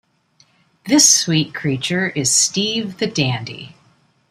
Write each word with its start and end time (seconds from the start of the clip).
This 0.87 1.07
sweet 1.07 1.53
creature 1.53 2.09
is 2.15 2.31
Steve 2.31 2.97
the 2.97 3.05
Dandy. 3.05 3.75